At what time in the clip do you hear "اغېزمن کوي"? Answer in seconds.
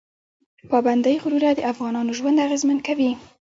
2.47-3.11